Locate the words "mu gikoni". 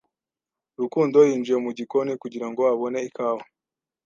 1.65-2.11